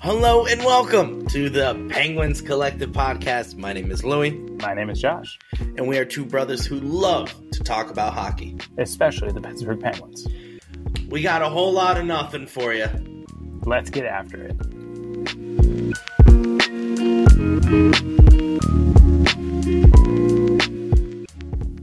[0.00, 3.56] Hello and welcome to the Penguins Collective Podcast.
[3.56, 7.34] My name is Louie, My name is Josh, and we are two brothers who love
[7.50, 8.56] to talk about hockey.
[8.78, 10.24] especially the Pittsburgh Penguins.
[11.08, 12.86] We got a whole lot of nothing for you.
[13.64, 14.56] Let's get after it.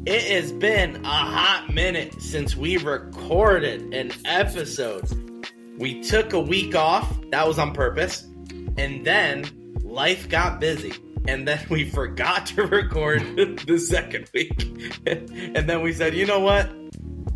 [0.10, 5.04] It has been a hot minute since we recorded an episode.
[5.78, 8.26] We took a week off, that was on purpose,
[8.78, 9.44] and then
[9.84, 10.94] life got busy.
[11.28, 13.20] And then we forgot to record
[13.68, 14.58] the second week.
[15.06, 16.70] and then we said, you know what?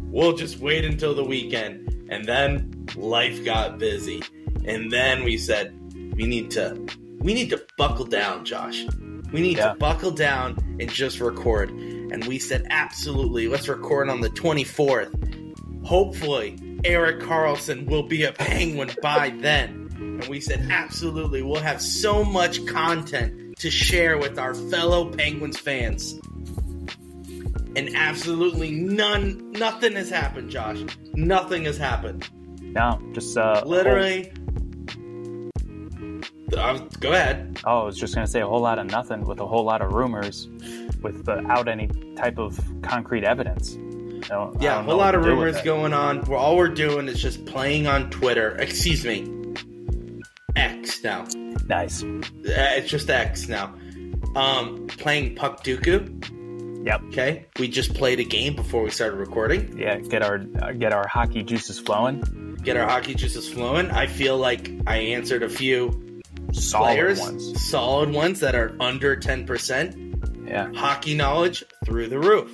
[0.03, 2.07] We'll just wait until the weekend.
[2.09, 4.21] And then life got busy.
[4.63, 5.75] And then we said,
[6.15, 6.87] we need to
[7.19, 8.85] we need to buckle down, Josh.
[9.33, 9.73] We need Yeah.
[9.73, 11.69] to buckle down and just record.
[12.11, 15.85] And we said, absolutely, let's record on the 24th.
[15.85, 19.89] Hopefully, Erik Karlsson will be a penguin by then.
[19.95, 25.59] And we said, absolutely, we'll have so much content to share with our fellow Penguins
[25.59, 26.19] fans.
[27.75, 30.83] And absolutely none, nothing has happened, Josh.
[31.13, 32.29] Nothing has happened.
[32.61, 34.31] No, just uh, Literally.
[36.55, 37.59] Uh, go ahead.
[37.65, 39.81] Oh, I was just gonna say a whole lot of nothing with a whole lot
[39.81, 40.47] of rumors,
[41.01, 43.77] without any type of concrete evidence.
[44.59, 46.21] Yeah, a whole lot of to do with rumors going on.
[46.21, 48.55] We're all we're doing is just playing on Twitter.
[48.57, 49.27] Excuse me,
[50.55, 51.25] X now.
[51.67, 52.03] Nice.
[52.03, 53.73] Uh, It's just X now.
[54.35, 56.85] Um, playing Puckdoku.
[56.85, 57.01] Yep.
[57.09, 59.77] Okay, we just played a game before we started recording.
[59.77, 62.57] Yeah, get our uh, get our hockey juices flowing.
[62.63, 63.89] Get our hockey juices flowing.
[63.91, 65.89] I feel like I answered a few
[66.53, 67.69] Solid players, ones.
[67.69, 69.95] solid ones that are under ten percent.
[70.45, 70.71] Yeah.
[70.73, 72.49] Hockey knowledge through the roof.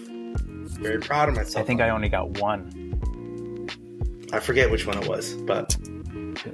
[0.79, 1.63] Very proud of myself.
[1.63, 2.71] I think I only got one.
[4.31, 5.75] I forget which one it was, but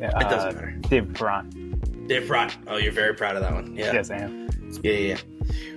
[0.02, 0.76] Uh, doesn't matter.
[0.82, 2.06] Dave Perron.
[2.08, 2.54] Dave proud.
[2.68, 3.76] Oh, you're very proud of that one.
[3.76, 3.94] Yeah.
[3.94, 4.50] Yes, I am.
[4.84, 5.16] Yeah, yeah.
[5.16, 5.18] yeah.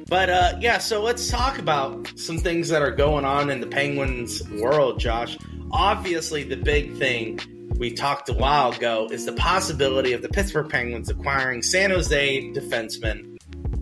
[0.09, 3.67] But uh, yeah, so let's talk about some things that are going on in the
[3.67, 5.37] Penguins world, Josh.
[5.73, 7.41] Obviously, the big thing
[7.79, 12.43] we talked a while ago is the possibility of the Pittsburgh Penguins acquiring San Jose
[12.53, 13.37] defenseman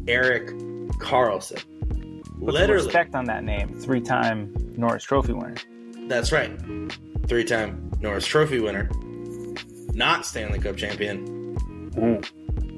[0.09, 0.49] Erik
[0.99, 1.63] Karlsson.
[2.41, 3.81] Put Literally, respect on that name.
[3.81, 5.55] Three-time Norris Trophy winner.
[6.09, 6.51] that's right.
[7.29, 8.91] Three-time Norris Trophy winner,
[9.95, 11.57] not Stanley Cup champion,
[11.97, 12.21] Ooh.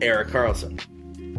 [0.01, 0.81] Erik Karlsson,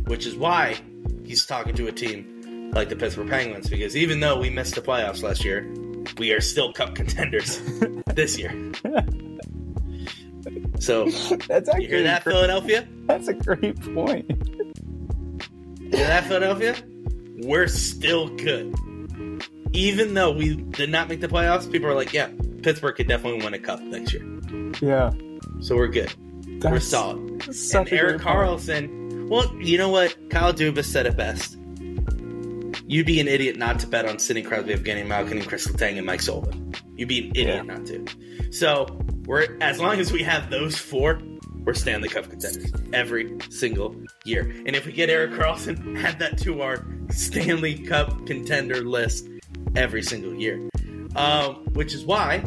[0.10, 0.76] which is why
[1.24, 4.82] he's talking to a team like the Pittsburgh Penguins because even though we missed the
[4.82, 5.72] playoffs last year,
[6.18, 7.62] we are still cup contenders
[8.14, 8.54] this year.
[10.80, 11.06] So,
[11.48, 12.88] That's actually you hear that, great- Philadelphia?
[13.08, 14.30] That's a great point.
[15.80, 16.76] You hear that, Philadelphia?
[17.40, 18.74] We're still good.
[19.74, 22.30] Even though we did not make the playoffs, people are like, yeah,
[22.64, 24.26] Pittsburgh could definitely win a cup next year.
[24.82, 25.12] Yeah.
[25.60, 26.14] So we're good.
[26.48, 27.18] we're That's solid.
[27.20, 28.22] and Erik great point.
[28.22, 30.16] Karlsson, well, you know what?
[30.30, 31.58] Kyle Dubas said it best.
[32.90, 35.98] You'd be an idiot not to bet on Sidney Crosby, Evgeny Malkin, and Kris Letang
[35.98, 36.74] and Mike Sullivan.
[36.98, 37.62] You'd be an idiot Yeah.
[37.62, 38.06] not to.
[38.52, 38.88] So
[39.26, 41.22] we're as long as we have those four,
[41.64, 44.42] we're Stanley Cup contenders every single year.
[44.66, 49.28] And if we get Erik Karlsson, add that to our Stanley Cup contender list
[49.76, 50.70] every single year.
[51.16, 52.44] Um, which is why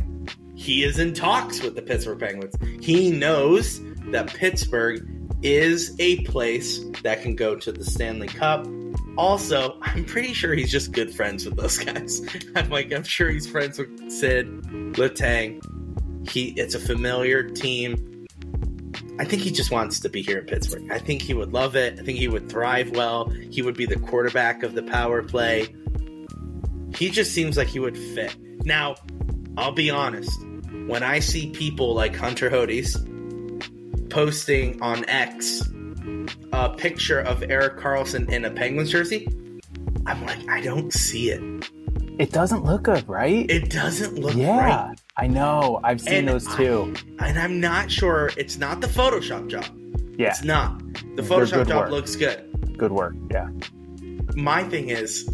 [0.55, 2.55] he is in talks with the Pittsburgh Penguins.
[2.85, 3.81] He knows
[4.13, 5.07] that Pittsburgh
[5.43, 8.67] is a place that can go to the Stanley Cup.
[9.17, 12.23] Also, I'm pretty sure he's just good friends with those guys.
[12.57, 14.63] I'm like, I'm sure he's friends with Sid,
[14.95, 16.29] Letang.
[16.29, 18.27] He, it's a familiar team.
[19.19, 20.91] I think he just wants to be here in Pittsburgh.
[20.91, 21.99] I think he would love it.
[21.99, 23.29] I think he would thrive well.
[23.29, 25.75] He would be the quarterback of the power play.
[26.95, 28.35] He just seems like he would fit.
[28.65, 28.95] Now,
[29.57, 30.41] I'll be honest.
[30.87, 32.97] When I see people like Hunter Hodes
[34.11, 35.63] posting on X
[36.65, 39.27] a picture of Erik Karlsson in a Penguins jersey,
[40.07, 41.43] I'm like, I don't see it.
[42.19, 43.51] It doesn't look good, right?
[43.51, 44.59] It doesn't look yeah,
[44.89, 45.01] right.
[45.17, 45.81] I know.
[45.83, 46.95] I've seen And those too.
[47.19, 49.65] And I'm not sure it's not the Photoshop job.
[50.19, 50.79] yeah, It's not.
[51.17, 51.91] The Photoshop job work.
[51.91, 52.75] looks good.
[52.77, 53.15] good work.
[53.31, 53.49] Yeah,
[54.35, 55.27] My thing is,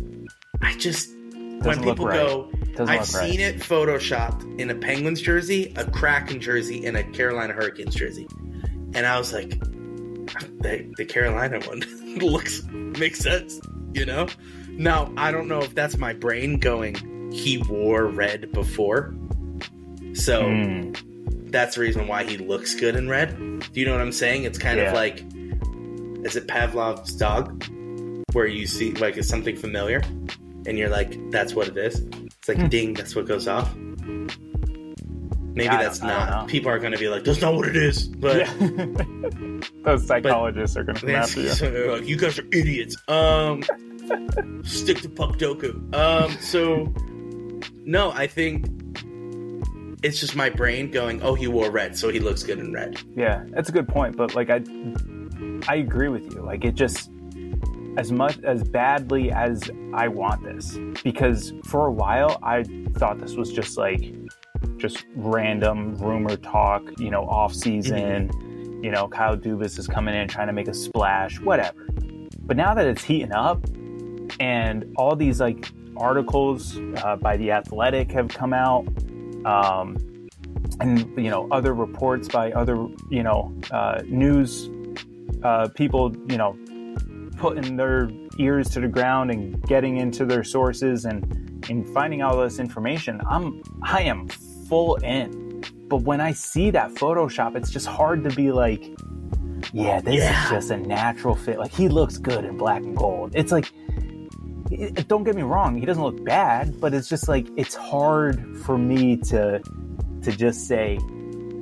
[0.63, 2.17] I just when Doesn't look people right.
[2.19, 3.31] go, doesn't I've look right.
[3.31, 8.29] seen it photoshopped in a Penguins jersey, a Kraken jersey, and a Carolina Hurricanes jersey,
[8.95, 9.55] and I was like,
[10.61, 11.81] the, the Carolina one
[12.19, 13.61] looks makes sense,
[13.95, 14.27] you know.
[14.71, 16.95] Now I don't know if that's my brain going.
[17.33, 19.15] He wore red before,
[20.15, 20.93] so Hmm.
[21.51, 23.37] that's the reason why he looks good in red.
[23.73, 24.45] Do you know what I'm saying?
[24.45, 24.89] It's kind Yeah.
[24.89, 25.25] of like,
[26.25, 27.65] is it Pavlov's dog,
[28.33, 30.03] where you see like it's something familiar?
[30.69, 32.01] and you're like, that's what it is.
[32.01, 32.67] It's like Hmm.
[32.67, 33.73] ding, that's what goes off.
[35.57, 36.41] Maybe I that's don't- I don't not.
[36.43, 36.47] know.
[36.49, 38.07] People are going to be like, that's not what it is.
[38.09, 39.61] But yeah.
[39.85, 41.49] Those psychologists are going to come after you.
[41.49, 42.97] so like, you guys are idiots.
[43.09, 43.63] Um,
[44.65, 45.95] stick to puck doku.
[45.95, 46.93] Um, so
[47.85, 48.67] no, I think
[50.03, 53.01] it's just my brain going, oh, he wore red, so he looks good in red.
[53.17, 54.17] Yeah, that's a good point.
[54.17, 54.61] But like I,
[55.69, 56.43] I agree with you.
[56.43, 57.11] Like it just
[57.97, 62.65] as much as badly as I want this, because for a while I
[62.99, 64.13] thought this was just like
[64.79, 66.83] just random rumor talk.
[66.99, 68.31] You know, off season.
[68.83, 71.87] You know, Kyle Dubas is coming in trying to make a splash, whatever.
[72.43, 73.65] But now that it's heating up,
[74.39, 78.87] and all these like articles uh, by the Athletic have come out.
[79.45, 79.97] Um,
[80.81, 84.71] and you know other reports by other you know uh, news
[85.43, 86.57] uh, people you know
[87.37, 92.37] putting their ears to the ground and getting into their sources and and finding all
[92.39, 94.29] this information i'm i am
[94.69, 98.93] full in but when i see that photoshop it's just hard to be like
[99.73, 100.45] yeah this Yeah.
[100.45, 103.73] is just a natural fit like he looks good in black and gold it's like
[104.71, 108.57] it, don't get me wrong he doesn't look bad but it's just like it's hard
[108.65, 109.61] for me to
[110.23, 110.99] to just say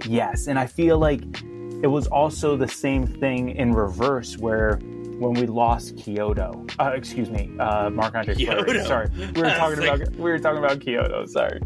[0.07, 0.47] yes.
[0.47, 1.23] And I feel like
[1.83, 4.79] it was also the same thing in reverse where
[5.19, 8.35] when we lost Kyoto, uh, excuse me, uh, Marc-Andre
[8.85, 11.27] Sorry, we were talking like- about we were talking about Kyoto.
[11.27, 11.61] Sorry,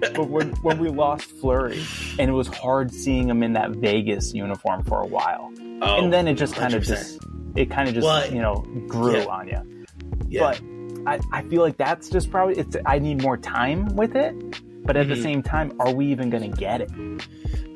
[0.00, 1.82] but when when we lost Fleury,
[2.18, 6.12] and it was hard seeing him in that Vegas uniform for a while, Oh, and
[6.12, 7.18] then it just kind of just
[7.56, 8.56] it kind of just Well, you know
[8.88, 9.24] grew yeah.
[9.26, 9.84] on you.
[10.28, 10.40] yeah.
[10.40, 10.60] But
[11.06, 14.34] I, I feel like that's just probably it's I need more time with it.
[14.84, 15.22] But at the Mhm.
[15.22, 16.90] same time, are we even going to get it?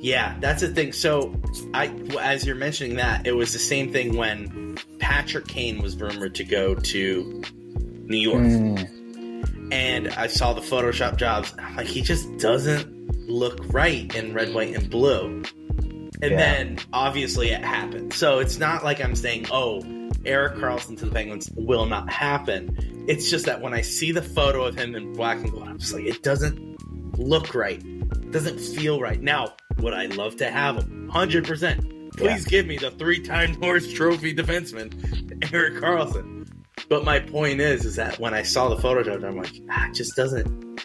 [0.00, 0.92] Yeah, that's the thing.
[0.92, 1.34] So,
[1.74, 6.34] I as you're mentioning that, it was the same thing when Patrick Kane was rumored
[6.36, 7.42] to go to
[8.06, 8.88] New York, Mm.
[9.72, 11.54] And I saw the Photoshop jobs.
[11.76, 15.42] Like, he just doesn't look right in red, white, and blue.
[16.20, 16.36] And Yeah.
[16.36, 18.12] then obviously it happened.
[18.12, 19.82] So it's not like I'm saying, oh,
[20.26, 22.76] Erik Karlsson to the Penguins will not happen.
[23.08, 25.78] It's just that when I see the photo of him in black and gold, I'm
[25.78, 27.82] just like, it doesn't look right.
[27.82, 29.20] It doesn't feel right.
[29.22, 31.10] Now, would I love to have him?
[31.12, 32.12] 100%.
[32.18, 34.92] Please give me the three time Norris Trophy defenseman,
[35.52, 36.41] Erik Karlsson.
[36.88, 39.94] But my point is, is that when I saw the Photoshop, I'm like, ah, it
[39.94, 40.80] just doesn't.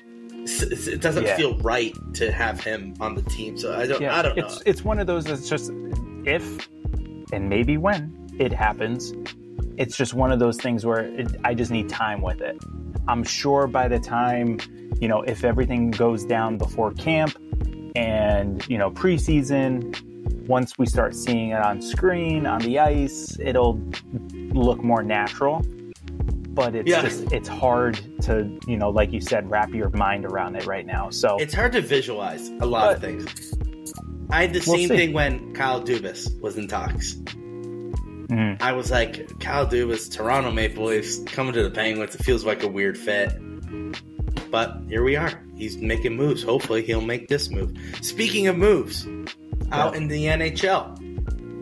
[0.61, 1.35] It doesn't Yeah.
[1.35, 4.01] feel right to have him on the team, so I don't.
[4.01, 4.45] Yeah, I don't know.
[4.45, 5.71] it's it's one of those that's just
[6.25, 6.69] if
[7.33, 9.13] and maybe when it happens,
[9.77, 12.57] it's just one of those things where it, I just need time with it.
[13.09, 14.59] I'm sure by the time
[15.01, 17.35] you know if everything goes down before camp
[17.97, 23.81] and you know preseason, once we start seeing it on screen on the ice, it'll
[24.53, 25.61] look more natural.
[26.57, 27.03] But it's Yeah.
[27.03, 30.85] just it's hard to you know like you said wrap your mind around it right
[30.85, 31.11] now.
[31.11, 33.53] So It's hard to visualize a lot of things.
[34.31, 34.97] I had the We'll same see.
[34.97, 37.13] thing when Kyle Dubas was in talks.
[37.13, 38.61] Mhm.
[38.61, 42.13] I was like, Kyle Dubas, Toronto Maple Leafs, coming to the Penguins.
[42.15, 43.31] It feels like a weird fit.
[44.51, 45.31] But here we are.
[45.55, 46.41] He's making moves.
[46.43, 47.71] Hopefully, he'll make this move.
[48.01, 49.07] Speaking of moves,
[49.71, 50.97] out in the NHL,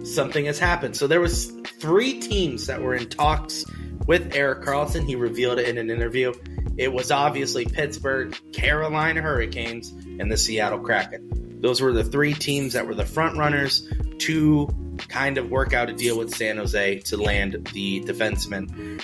[0.07, 0.95] something has happened.
[0.95, 3.63] So there was three teams that were in talks
[4.05, 5.05] with Erik Karlsson.
[5.05, 6.33] He revealed it in an interview.
[6.77, 11.61] It was obviously Pittsburgh, Carolina Hurricanes, and the Seattle Kraken.
[11.61, 14.67] Those were the three teams that were the front runners to
[15.07, 19.03] kind of work out a deal with San Jose to land the defenseman.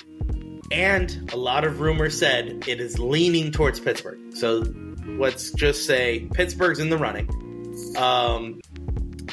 [0.71, 4.19] And a lot of rumors said it is leaning towards Pittsburgh.
[4.35, 4.63] So
[5.05, 7.27] let's just say Pittsburgh's in the running.
[7.97, 8.61] Um,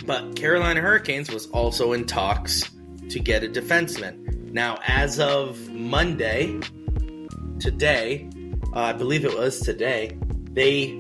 [0.07, 2.71] but Carolina Hurricanes was also in talks
[3.11, 4.28] to get a defenseman.
[4.53, 6.59] Now, as of Monday,
[7.61, 8.29] today,
[8.75, 10.17] uh, I believe it was today,
[10.53, 10.99] they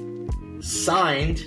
[0.61, 1.45] signed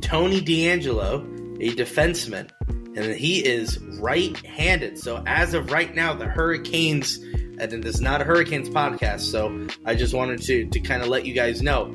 [0.00, 1.22] Tony DeAngelo,
[1.60, 2.50] a defenseman,
[2.96, 4.98] and he is right-handed.
[4.98, 9.66] So as of right now, the Hurricanes, and it is not a Hurricanes podcast, so
[9.84, 11.92] I just wanted to to kind of let you guys know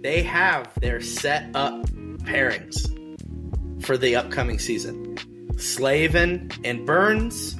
[0.00, 1.74] they have their set up
[2.22, 2.88] pairings
[3.84, 5.16] for the upcoming season.
[5.58, 7.56] Slavin and Burns.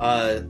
[0.00, 0.40] Uh,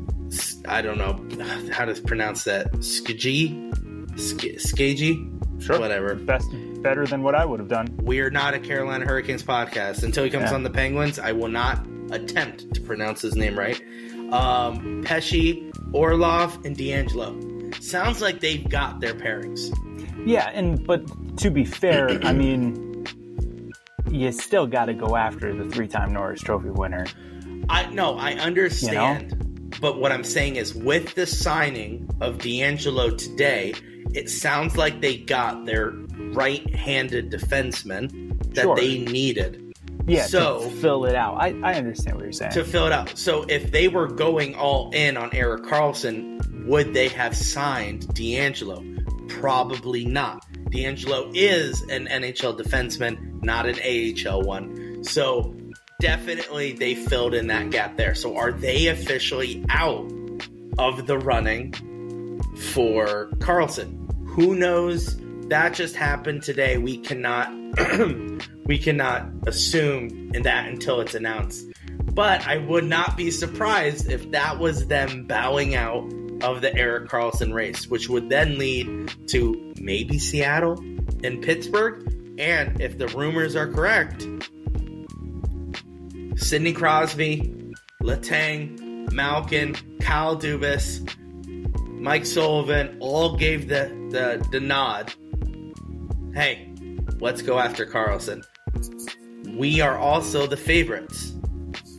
[0.67, 1.25] I don't know
[1.73, 2.83] how to pronounce that.
[2.83, 3.71] Skagee,
[4.17, 5.31] Sk- Skagee,
[5.61, 5.79] Sure.
[5.79, 6.15] whatever.
[6.15, 6.49] Best,
[6.83, 7.89] better than what I would have done.
[8.03, 10.03] We're not a Carolina Hurricanes podcast.
[10.03, 10.55] Until he comes Yeah.
[10.55, 13.81] on the Penguins, I will not attempt to pronounce his name right.
[14.33, 17.83] Um, Pesce, Orlov, and DeAngelo.
[17.83, 19.71] Sounds like they've got their pairings.
[20.27, 21.03] Yeah, and but
[21.39, 23.05] to be fair, I mean,
[24.11, 27.07] you still got to go after the three-time Norris Trophy winner.
[27.69, 29.41] I no, I understand.
[29.81, 33.75] But what I'm saying is, with the signing of DeAngelo today,
[34.15, 35.91] it sounds like they got their
[36.35, 38.77] right-handed defenseman that Sure.
[38.77, 39.61] they needed
[40.07, 41.37] Yeah, So- to fill it out.
[41.41, 42.53] I, I understand what you're saying.
[42.53, 43.17] to fill it out.
[43.17, 49.29] So if they were going all in on Erik Karlsson, would they have signed DeAngelo?
[49.31, 50.45] Probably not.
[50.71, 55.03] DeAngelo is an NHL defenseman, not an AHL one.
[55.05, 55.55] So
[56.05, 58.15] definitely they filled in that gap there.
[58.15, 60.13] So are they officially out
[60.79, 61.73] of the running
[62.75, 64.13] for Karlsson?
[64.27, 65.17] Who knows?
[65.49, 66.77] That just happened today.
[66.77, 67.51] We cannot
[68.67, 71.69] we cannot assume in that until it's announced.
[72.13, 76.05] But I would not be surprised if that was them bowing out
[76.43, 80.79] of the Erik Karlsson race, which would then lead to maybe Seattle
[81.25, 82.07] and Pittsburgh.
[82.39, 84.27] And if the rumors are correct,
[86.37, 87.73] Sidney Crosby,
[88.03, 91.09] Letang, Malkin, Kyle Dubas,
[91.89, 95.13] Mike Sullivan all gave the, the, the nod.
[96.35, 96.73] Hey,
[97.21, 98.45] let's go after Karlsson.
[99.57, 101.35] We are also the favorites.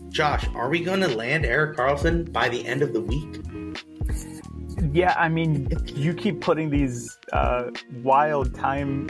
[0.10, 3.42] Josh, are we going to land Erik Karlsson by the end of the week?
[4.96, 7.70] yeah, I mean, you keep putting these uh,
[8.02, 9.10] wild time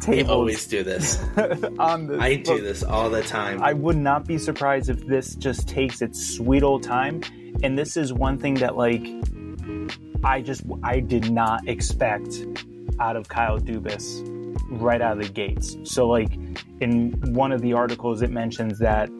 [0.00, 1.22] Tables always do this.
[1.78, 2.18] on the.
[2.18, 3.62] I do this all the time.
[3.62, 7.22] I would not be surprised if this just takes its sweet old time.
[7.62, 9.06] And this is one thing that, like,
[10.24, 12.46] I just I did not expect
[13.00, 14.22] out of Kyle Dubas
[14.70, 15.76] right out of the gates.
[15.84, 16.32] So, like,
[16.80, 19.10] in one of the articles, it mentions that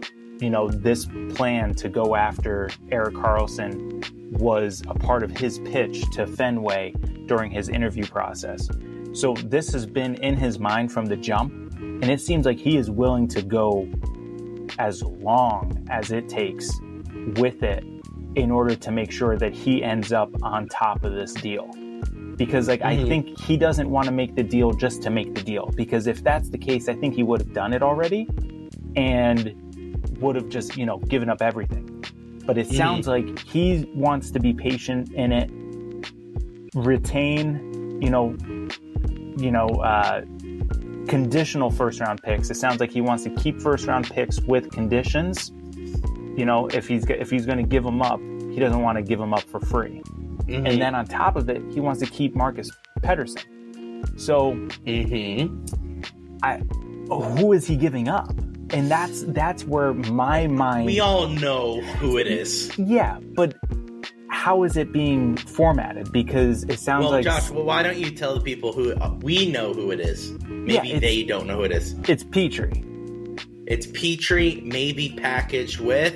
[0.41, 6.03] you know this plan to go after Erik Karlsson was a part of his pitch
[6.13, 6.93] to Fenway
[7.27, 8.69] during his interview process.
[9.13, 12.77] So this has been in his mind from the jump, and it seems like he
[12.77, 13.89] is willing to go
[14.79, 16.71] as long as it takes
[17.37, 17.85] with it
[18.37, 21.69] in order to make sure that he ends up on top of this deal.
[22.37, 23.09] Because like I Mhm.
[23.09, 25.71] think he doesn't want to make the deal just to make the deal.
[25.75, 28.29] Because if that's the case, I think he would have done it already
[28.95, 29.55] and
[30.21, 32.05] would have just, you know, given up everything.
[32.47, 32.75] But it Mhm.
[32.77, 35.51] sounds like he wants to be patient in it,
[36.75, 38.37] retain, you know,
[39.39, 40.23] you know, uh,
[41.09, 42.51] conditional first round picks.
[42.51, 45.51] It sounds like he wants to keep first round picks with conditions.
[46.37, 48.21] You know, if he's if he's going to give them up,
[48.53, 50.03] he doesn't want to give them up for free.
[50.47, 50.69] Mhm.
[50.71, 54.19] And then on top of it, he wants to keep Marcus Pettersson.
[54.21, 54.53] So
[54.87, 56.39] Mhm.
[56.43, 56.59] I,
[57.39, 58.31] who is he giving up?
[58.71, 60.87] And that's that's where my mind.
[60.87, 62.71] we all know who it is.
[62.79, 63.55] yeah, but
[64.39, 66.13] how is it being formatted?
[66.13, 68.95] Because it sounds like Well, like Josh, well, why don't you tell the people who
[68.95, 70.31] uh, we know who it is?
[70.47, 71.95] Maybe Yeah, they don't know who it is.
[72.07, 72.85] it's Petry,
[73.67, 76.15] It's Petry, maybe packaged with.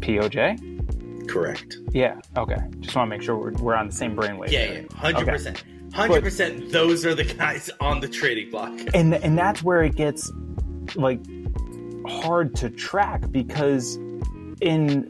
[0.00, 1.28] POJ.
[1.28, 1.76] Correct.
[1.92, 2.16] Yeah.
[2.36, 2.56] Okay.
[2.80, 4.50] Just want to make sure we're, we're on the same brainwave.
[4.50, 5.62] Yeah, hundred percent,
[5.94, 6.72] hundred percent.
[6.72, 8.72] Those are the guys on the trading block.
[8.94, 10.30] and and that's where it gets
[10.96, 11.20] like
[12.04, 13.94] hard to track because
[14.60, 15.08] in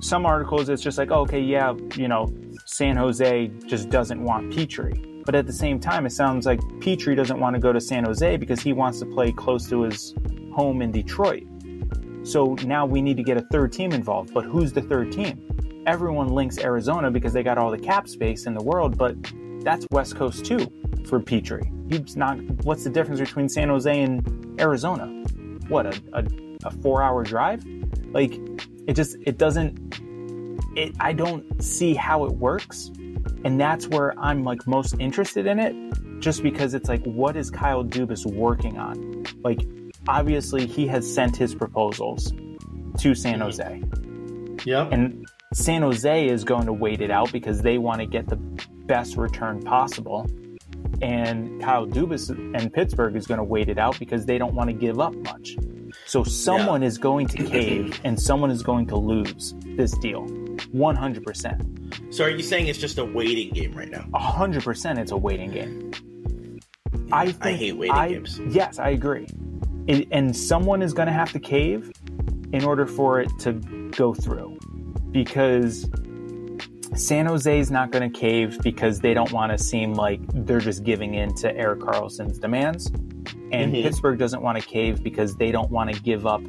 [0.00, 2.32] some articles it's just like oh, okay yeah you know
[2.64, 7.16] san jose just doesn't want petry but at the same time it sounds like petry
[7.16, 10.14] doesn't want to go to san jose because he wants to play close to his
[10.54, 11.46] home in detroit
[12.22, 15.82] so now we need to get a third team involved but who's the third team
[15.86, 19.16] everyone links arizona because they got all the cap space in the world but
[19.62, 20.66] that's west coast too
[21.08, 21.72] for Petry.
[21.90, 22.38] He's not.
[22.64, 25.06] What's the difference between San Jose and Arizona?
[25.68, 26.24] What a, a,
[26.64, 27.64] a four hour drive?
[28.12, 28.38] Like
[28.88, 30.00] it just it doesn't.
[30.74, 32.90] It I don't see how it works,
[33.44, 37.50] and that's where I'm like most interested in it, just because it's like what is
[37.50, 39.26] Kyle Dubas working on?
[39.44, 39.60] Like
[40.08, 42.32] obviously he has sent his proposals
[42.98, 43.42] to San mm-hmm.
[43.42, 43.82] Jose.
[44.64, 44.92] Yep.
[44.92, 48.36] And San Jose is going to wait it out because they want to get the
[48.86, 50.26] best return possible.
[51.02, 54.68] And Kyle Dubas and Pittsburgh is going to wait it out because they don't want
[54.68, 55.56] to give up much.
[56.08, 60.22] So someone is going to cave and someone is going to lose this deal.
[60.24, 62.14] 100%.
[62.14, 64.06] So are you saying it's just a waiting game right now?
[64.14, 65.92] 100% it's a waiting game.
[67.12, 68.40] I, think, I hate waiting I- games.
[68.48, 69.26] Yes, I agree.
[69.86, 71.92] And, and someone is going to have to cave
[72.54, 73.52] in order for it to
[73.90, 74.58] go through
[75.10, 75.90] because
[76.94, 80.58] San Jose is not going to cave because they don't want to seem like they're
[80.58, 82.90] just giving in to Erik Karlsson's demands.
[83.52, 83.82] And Mhm.
[83.82, 86.42] Pittsburgh doesn't want to cave because they don't want to give up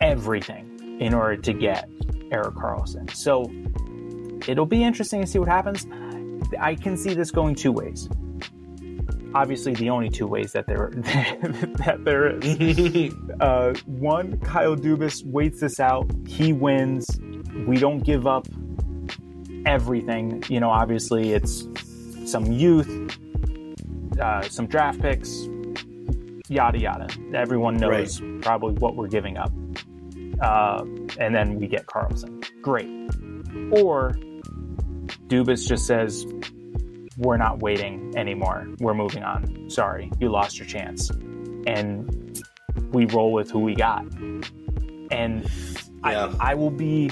[0.00, 1.88] everything in order to get
[2.30, 3.10] Erik Karlsson.
[3.14, 3.50] So
[4.50, 5.86] it'll be interesting to see what happens.
[6.58, 8.08] I can see this going two ways.
[9.34, 13.14] Obviously, the only two ways that there that there is.
[13.40, 16.10] Uh, one, Kyle Dubas waits this out.
[16.26, 17.06] He wins.
[17.66, 18.46] we don't give up
[19.66, 20.42] everything.
[20.48, 21.66] You know, obviously it's
[22.26, 22.88] some youth,
[24.20, 25.48] uh, some draft picks,
[26.48, 27.08] yada yada.
[27.34, 29.52] Everyone knows probably what we're giving up,
[30.40, 30.84] uh,
[31.18, 32.44] and then we get Karlsson.
[32.62, 32.88] Great.
[33.82, 34.12] Or
[35.28, 36.26] Dubas just says,
[37.16, 38.66] "We're not waiting anymore.
[38.80, 39.68] We're moving on.
[39.70, 41.10] Sorry, you lost your chance,"
[41.66, 42.40] and
[42.92, 44.04] we roll with who we got.
[45.10, 45.42] And
[46.04, 46.32] Yeah.
[46.38, 47.10] I, I will be,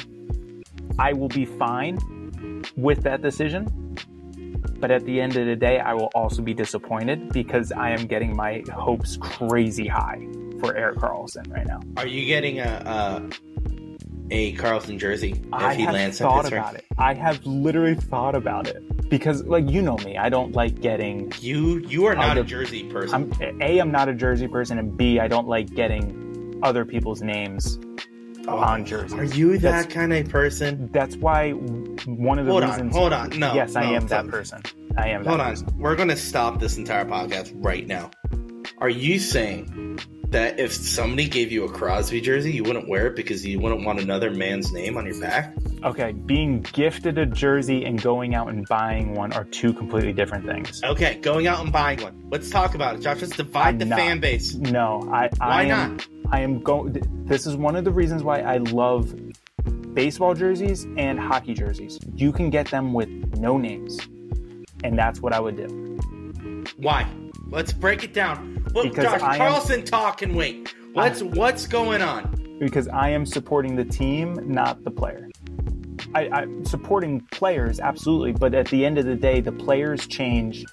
[0.98, 1.98] I will be fine
[2.76, 3.87] with that decision.
[4.80, 8.06] But at the end of the day, I will also be disappointed because I am
[8.06, 10.26] getting my hopes crazy high
[10.60, 11.80] for Erik Karlsson right now.
[11.96, 13.28] Are you getting a a,
[14.30, 16.84] a Karlsson jersey if I he have lands thought about it.
[16.96, 21.32] I have literally thought about it because, like you know me, I don't like getting.
[21.40, 23.32] You you are not I'll a jersey person.
[23.40, 23.78] I'm a.
[23.80, 25.18] I'm not a jersey person, and b.
[25.18, 27.78] I don't like getting other people's names
[28.48, 29.12] Oh, on jerseys.
[29.18, 30.88] Are you that That's- kind of person?
[30.92, 32.96] That's why one of the Hold on, reasons.
[32.96, 33.30] hold on.
[33.38, 33.52] No.
[33.54, 34.62] yes, I no, am that person.
[34.96, 35.50] I am that Hold on.
[35.50, 35.68] person.
[35.78, 38.10] We're going to stop this entire podcast right now.
[38.78, 39.98] Are you saying
[40.30, 43.84] that if somebody gave you a Crosby jersey, you wouldn't wear it because you wouldn't
[43.84, 45.54] want another man's name on your back?
[45.84, 50.44] Okay, being gifted a jersey and going out and buying one are two completely different
[50.46, 50.82] things.
[50.82, 52.20] Okay, going out and buying one.
[52.30, 53.20] Let's talk about it, Josh.
[53.20, 53.98] Let's divide I'm the not.
[53.98, 54.54] fan base.
[54.54, 55.28] No, I.
[55.38, 56.08] Why I am, not?
[56.30, 57.00] I am going.
[57.26, 59.14] This is one of the reasons why I love
[59.94, 61.98] baseball jerseys and hockey jerseys.
[62.14, 63.08] You can get them with
[63.38, 63.98] no names,
[64.84, 65.98] and that's what I would do.
[66.76, 67.06] Why?
[67.50, 68.62] Let's break it down.
[68.74, 70.74] Well, Because Josh, I am- Karlsson talk and wait.
[70.92, 72.34] What's what's going on?
[72.58, 75.27] because I am supporting the team, not the player.
[76.14, 80.64] I, I'm supporting players, absolutely, but at the end of the day, the players change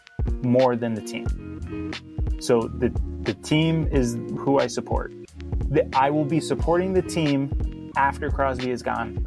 [0.44, 1.91] more than the team.
[2.39, 2.89] So the
[3.24, 5.13] the team is who I support.
[5.70, 9.24] The, I will be supporting the team after Crosby is gone.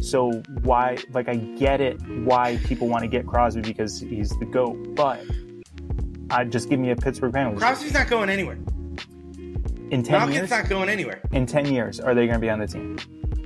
[0.00, 0.30] So
[0.62, 4.94] why, like, I get it why people want to get Crosby because he's the goat,
[4.94, 5.20] but
[6.30, 8.58] I just give me a Pittsburgh Penguins Crosby's not going anywhere.
[9.90, 10.50] in ten Malkin's years.
[10.50, 11.20] not going anywhere.
[11.32, 12.96] In ten years, are they going to be on the team?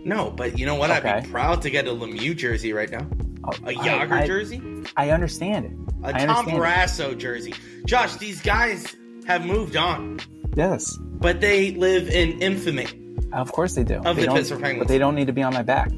[0.04, 0.90] No, but you know what?
[0.90, 3.06] I'd be proud to get a Lemieux jersey right now.
[3.44, 4.62] Oh, A I- Jagr I, jersey.
[4.96, 5.72] I understand it.
[6.04, 6.46] A I Tom.
[6.46, 7.54] Barrasso jersey.
[7.86, 10.18] Josh, these guys have moved on,
[10.56, 12.86] Yes, but they live in infamy.
[13.32, 13.96] of course they do.
[13.96, 14.86] Of they the don't- Pittsburgh Penguins.
[14.86, 15.90] but they don't need to be on my back.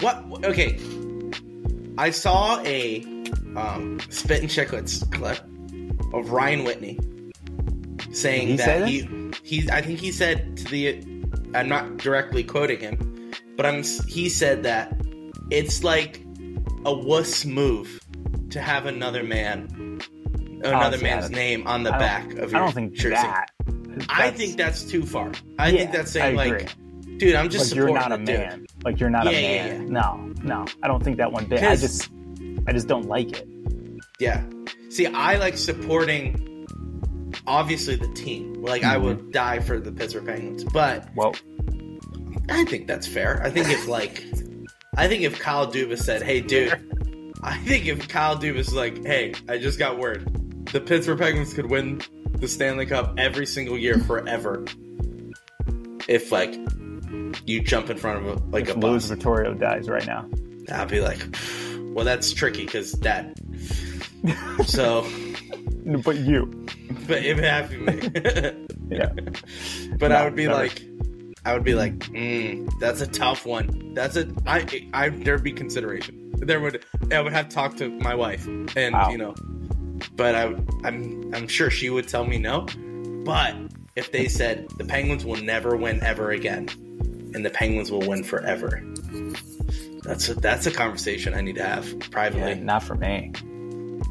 [0.00, 0.24] What?
[0.44, 0.78] Okay.
[1.96, 3.02] I saw a
[3.56, 5.38] um, Spittin' Chiclets clip
[6.12, 6.98] of Ryan Whitney
[8.12, 8.88] saying he that?
[8.88, 9.08] he
[9.42, 11.00] he I think he said to the
[11.54, 14.94] I'm not directly quoting him, but I'm he said that
[15.50, 16.24] it's like
[16.84, 18.00] a wuss move
[18.50, 20.00] to have another man
[20.64, 23.10] another I man's name on the I back of I your don't think jersey.
[23.10, 23.50] that.
[24.08, 25.32] I think that's too far.
[25.58, 26.74] I yeah, think that's saying like,
[27.18, 28.26] dude, I'm just like you're not a dude.
[28.26, 28.66] man.
[28.84, 29.88] Like you're not Yeah, a man.
[29.92, 31.62] No, no, I don't think that one bit.
[31.62, 32.10] I just,
[32.66, 33.48] I just don't like it.
[34.18, 34.42] Yeah.
[34.90, 36.53] See, I like supporting
[37.46, 38.54] obviously the team.
[38.62, 39.04] Like I Mm-hmm.
[39.04, 41.34] would die for the Pittsburgh Penguins, but Well,
[42.48, 43.40] I think that's fair.
[43.44, 44.24] I think if like
[44.96, 46.72] I think if Kyle Dubas said, "Hey, dude,"
[47.42, 51.66] I think if Kyle Dubas like, "Hey, I just got word, the Pittsburgh Penguins could
[51.70, 52.00] win
[52.38, 54.64] the Stanley Cup every single year forever,"
[56.08, 56.54] if like
[57.46, 60.28] you jump in front of a, like if a Luis bus, Vittorio dies right now,
[60.70, 61.26] I'd be like,
[61.94, 63.38] "Well, that's tricky because that."
[64.64, 65.02] So,
[66.04, 66.46] but you,
[67.06, 68.66] but it would have to be
[68.96, 69.12] yeah,
[69.98, 70.58] But No, I would be never.
[70.58, 70.82] like,
[71.44, 73.92] I would be like, mm, that's a tough one.
[73.94, 76.32] That's a I I there'd be consideration.
[76.38, 79.10] There would I would have to talk to my wife, and Wow.
[79.10, 79.34] you know,
[80.16, 82.66] but I I'm I'm sure she would tell me no.
[83.24, 83.54] But
[83.96, 86.68] if they said the Penguins will never win ever again,
[87.34, 88.82] and the Penguins will win forever,
[90.02, 92.54] that's a, that's a conversation I need to have yeah, privately.
[92.56, 93.32] not for me.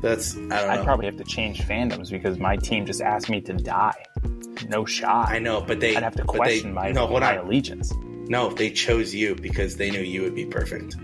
[0.04, 0.58] That's I don't know.
[0.58, 4.04] I'd probably have to change fandoms because my team just asked me to die.
[4.68, 5.30] No shot.
[5.30, 7.46] I know, but they I'd have to question they, my, no, hold my on.
[7.46, 7.94] allegiance.
[8.28, 10.98] No, they chose you because they knew you would be perfect.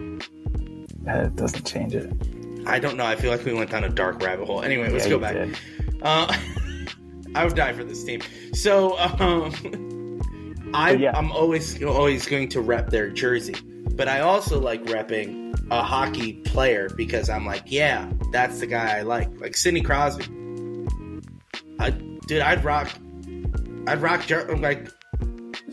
[1.05, 2.11] That doesn't change it.
[2.67, 3.05] I don't know.
[3.05, 4.61] I feel like we went down a dark rabbit hole.
[4.63, 5.57] Anyway, let's Yeah, go back.
[6.01, 6.37] Uh,
[7.35, 8.21] I would die for this team.
[8.53, 10.19] So um,
[10.73, 11.17] I, yeah.
[11.17, 13.55] I'm always always going to rep their jersey,
[13.99, 18.99] but I also like repping a hockey player because I'm like, yeah, that's the guy
[18.99, 20.23] I like, like Sidney Crosby.
[21.79, 22.89] I, dude, I'd rock,
[23.87, 24.89] I'd rock jer- like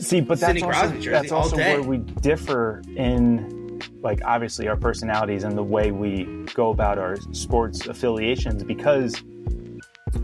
[0.00, 4.76] See, but that's Sidney also, Crosby that's also where we differ in, like, obviously our
[4.76, 9.22] personalities and the way we go about our sports affiliations because,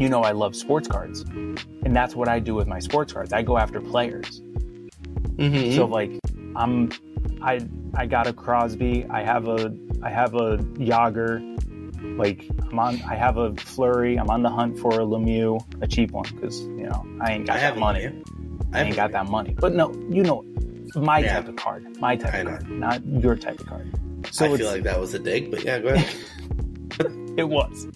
[0.01, 1.21] you know, I love sports cards.
[1.21, 3.33] And that's what I do with my sports cards.
[3.33, 4.41] I go after players.
[5.37, 5.77] Mm-hmm.
[5.77, 6.19] So, like,
[6.57, 6.91] I'm,
[7.41, 7.61] I,
[7.95, 9.05] I got a Crosby.
[9.11, 11.49] I have a I have a Jagr.
[12.19, 13.01] Like I'm on.
[13.03, 14.17] I have a Fleury.
[14.19, 17.47] I'm on the hunt for a Lemieux, a cheap one, because you know I ain't
[17.47, 18.07] got I that have money.
[18.07, 18.23] money.
[18.73, 19.55] I ain't got that money.
[19.59, 20.45] But no, you know,
[20.97, 21.35] my Yeah.
[21.35, 22.01] type of card.
[22.01, 23.91] My type I of card, not your type of card.
[24.31, 26.15] So I feel like that was a dig, but yeah, go ahead.
[27.37, 27.87] it was.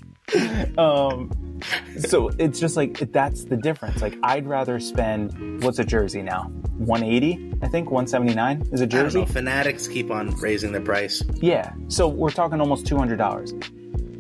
[0.78, 1.30] um,
[1.98, 4.02] so it's just like that's the difference.
[4.02, 6.50] Like I'd rather spend what's a jersey now?
[6.78, 9.24] 180, I think 179 is a jersey.
[9.24, 11.22] Fanatics keep on raising the price.
[11.36, 11.72] Yeah.
[11.88, 13.54] So we're talking almost two hundred dollars.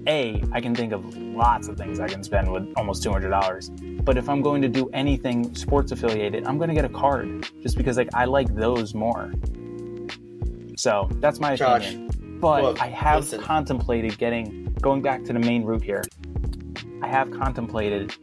[0.08, 3.30] A, I can think of lots of things I can spend with almost two hundred
[3.30, 3.70] dollars.
[4.02, 7.48] But if I'm going to do anything sports affiliated, I'm going to get a card
[7.62, 9.32] just because like I like those more.
[10.76, 12.38] So that's my Josh, opinion.
[12.40, 13.40] But look, I have listen.
[13.40, 16.02] contemplated getting going back to the main route here.
[17.02, 18.14] I have contemplated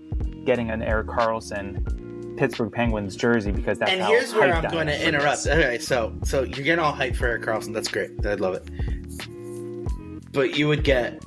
[0.46, 4.88] getting an Erik Karlsson Pittsburgh Penguins jersey because that's and how here's where I'm going
[4.88, 5.46] to interrupt.
[5.46, 7.74] Okay, so so you're getting all hyped for Erik Karlsson.
[7.74, 8.12] That's great.
[8.26, 10.32] I'd love it.
[10.32, 11.22] But you would get,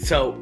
[0.00, 0.32] so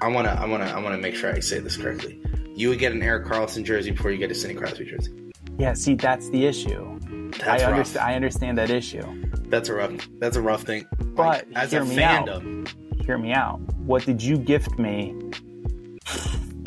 [0.00, 2.20] I wanna I wanna I wanna make sure I say this correctly.
[2.54, 5.12] You would get an Erik Karlsson jersey before you get a Sidney Crosby jersey.
[5.58, 6.98] Yeah, see, that's the issue.
[7.32, 7.72] That's I rough.
[7.72, 8.06] understand.
[8.06, 9.02] I understand that issue.
[9.48, 10.08] That's a rough.
[10.20, 10.86] That's a rough thing.
[11.16, 12.26] But as hear a me out.
[12.28, 13.60] fandom, Hear me out.
[13.86, 15.14] What did you gift me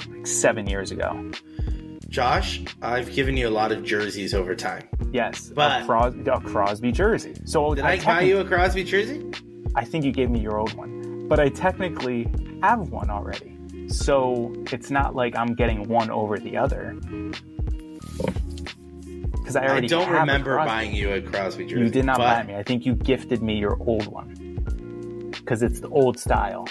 [0.10, 1.32] like seven years ago?
[2.08, 4.88] Josh, I've given you a lot of jerseys over time.
[5.12, 7.34] Yes, But- a, Cros- a Crosby jersey.
[7.45, 9.29] So Did I, buy you a Crosby jersey?
[9.75, 12.32] I think you gave me your old one, but I technically
[12.63, 13.58] have one already.
[13.89, 16.95] So it's not like I'm getting one over the other.
[19.34, 21.82] Because I I already don't remember buying you a Crosby jersey.
[21.82, 22.55] You did not but buy me.
[22.55, 26.67] I think you gifted me your old one because it's the old style.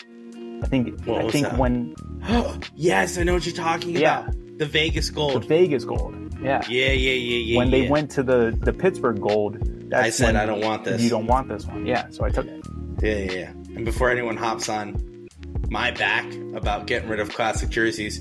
[0.62, 1.04] I think.
[1.04, 1.58] What I think that?
[1.58, 1.94] when
[2.74, 4.20] yes, I know what you're talking Yeah.
[4.22, 4.34] about.
[4.58, 5.42] The Vegas gold.
[5.42, 5.46] the.
[5.46, 6.62] Vegas gold, yeah.
[6.68, 7.58] Yeah, yeah, yeah, yeah.
[7.58, 7.90] when they yeah.
[7.90, 9.58] went to the the Pittsburgh gold,
[9.90, 11.00] that's I said I don't want this.
[11.00, 12.08] You don't want this one, yeah.
[12.10, 12.66] So I took it.
[13.00, 13.50] Yeah, yeah, yeah.
[13.76, 15.28] And before anyone hops on
[15.70, 18.20] my back about getting rid of classic jerseys,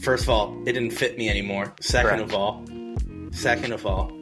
[0.00, 1.74] first of all, it didn't fit me anymore.
[1.80, 2.22] Second Correct.
[2.22, 2.64] of all,
[3.32, 4.12] second of all,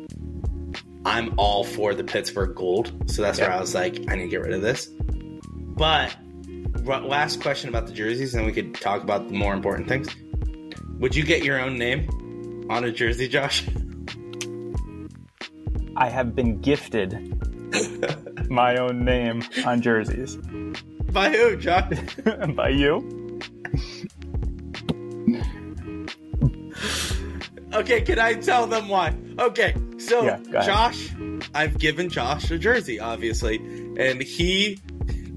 [1.05, 3.11] I'm all for the Pittsburgh gold.
[3.11, 4.87] So that's where I was like, I need to get rid of this.
[4.87, 6.17] But
[6.87, 10.09] last question about the jerseys, and we could talk about the more important things.
[10.99, 13.67] Would you get your own name on a jersey, Josh?
[15.97, 17.17] I have been gifted
[18.51, 20.37] my own name on jerseys
[21.11, 21.93] By who, Josh?
[22.55, 23.41] by you.
[27.73, 29.15] Okay, can I tell them why?
[29.39, 30.39] Okay, so Yeah.
[30.65, 31.11] Josh,
[31.55, 33.57] I've given Josh a jersey, obviously,
[33.99, 34.79] and he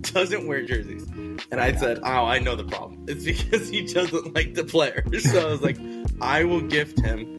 [0.02, 1.06] doesn't wear jerseys.
[1.52, 3.06] And I said, Oh, I know the problem.
[3.08, 5.04] It's because he doesn't like the player.
[5.20, 5.78] So I was like,
[6.22, 7.38] I will gift him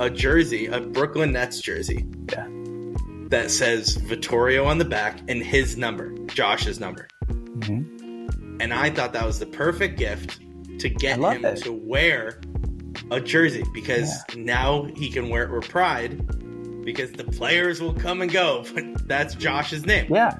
[0.00, 2.46] a jersey, a Brooklyn Nets jersey Yeah.
[3.30, 7.08] that says Vittorio on the back and his number, Josh's number.
[7.28, 8.60] Mhm.
[8.60, 10.40] And I thought that was the perfect gift
[10.80, 11.62] to get him it.
[11.62, 12.40] to wear
[13.10, 16.26] a jersey because now he can wear it with pride
[16.84, 20.06] because the players will come and go, but that's Josh's name.
[20.12, 20.36] Yeah,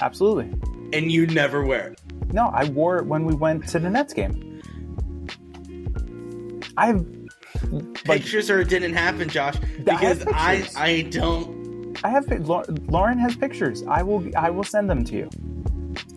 [0.00, 0.52] absolutely.
[0.92, 2.00] And you never wear it.
[2.32, 4.60] No, I wore it when we went to the Nets game.
[6.76, 7.06] I've
[7.72, 9.56] like Pictures or it didn't happen, Josh.
[9.82, 10.76] Because I, pictures.
[10.76, 13.82] I don't I have Lau- Lauren has pictures.
[13.88, 15.30] I will I will send them to you.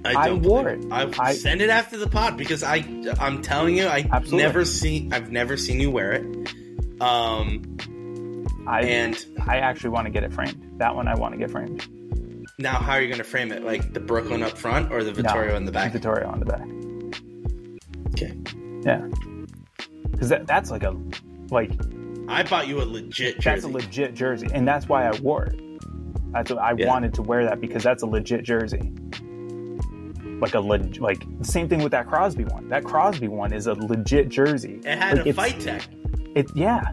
[0.03, 0.86] I I wore it.
[0.91, 2.77] I, I- send it after the pod because I
[3.19, 4.38] I'm telling you I Absolutely.
[4.45, 7.01] never seen I've never seen you wear it.
[7.01, 7.77] Um
[8.67, 10.79] I and I actually want to get it framed.
[10.79, 11.88] That one I want to get framed.
[12.60, 13.63] Now how are you gonna frame it?
[13.63, 15.91] Like the Brooklyn up front or the No, Vittorio in the back?
[15.93, 16.67] Vittorio on the back.
[18.13, 18.38] Okay.
[18.84, 19.08] Yeah,
[20.12, 20.95] because that, that's like a
[21.50, 21.72] like
[22.28, 23.50] I bought you a legit jersey.
[23.50, 25.60] that's a legit jersey, and that's why I wore it.
[26.32, 26.88] That's what I Yeah.
[26.88, 28.91] wanted to wear that because that's a legit jersey.
[30.41, 32.69] Like a leg, like the same thing with that Crosby one.
[32.69, 34.80] That Crosby one is a legit jersey.
[34.86, 35.88] it had Like, a fight tech.
[36.36, 36.84] It yeah,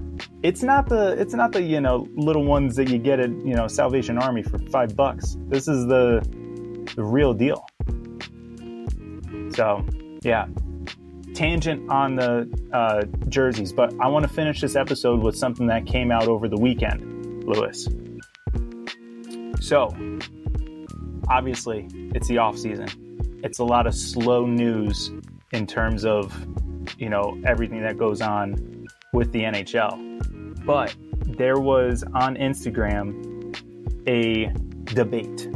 [0.42, 3.54] it's not the it's not the you know little ones that you get at you
[3.54, 5.36] know Salvation Army for five bucks.
[5.48, 6.20] This is the
[6.96, 7.66] the real deal.
[9.54, 9.84] So
[10.22, 10.46] yeah,
[11.34, 15.86] tangent on the uh, jerseys, but I want to finish this episode with something that
[15.86, 17.86] came out over the weekend, Lewis.
[19.60, 19.94] So
[21.28, 22.88] obviously it's the off season.
[23.42, 25.10] It's a lot of slow news
[25.52, 26.34] in terms of
[26.98, 28.75] you know everything that goes on
[29.16, 30.64] with the NHL.
[30.66, 30.94] But
[31.26, 33.56] there was on Instagram
[34.06, 34.52] a
[34.94, 35.48] debate.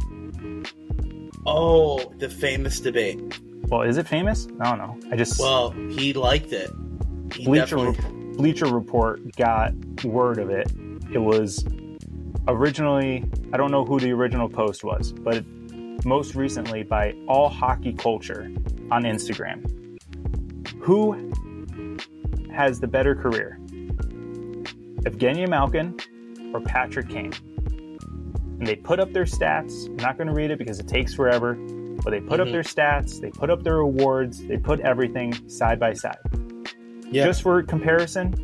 [1.46, 3.20] Oh, the famous debate.
[3.68, 4.48] Well, is it famous?
[4.60, 4.98] I don't know.
[5.12, 6.70] I just Well, he liked it.
[7.34, 8.36] He Bleacher definitely.
[8.36, 10.72] Bleacher Report got word of it.
[11.12, 11.62] It was
[12.48, 15.44] originally, I don't know who the original post was, but
[16.06, 18.50] most recently by All Hockey Culture
[18.90, 19.98] on Instagram.
[20.80, 21.30] Who
[22.60, 23.58] has the better career?
[25.06, 25.96] Evgeny Malkin
[26.52, 27.32] or Patrick Kane?
[28.58, 29.86] And they put up their stats.
[29.86, 31.54] I'm not going to read it because it takes forever,
[32.04, 32.46] but they put Mhm.
[32.46, 36.18] up their stats, they put up their awards, they put everything side by side.
[37.10, 37.24] Yeah.
[37.24, 38.34] Just for comparison,